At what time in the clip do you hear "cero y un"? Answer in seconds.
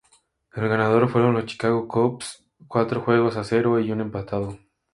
3.43-4.01